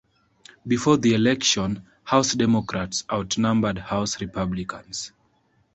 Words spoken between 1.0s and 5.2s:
election, House Democrats outnumbered House Republicans.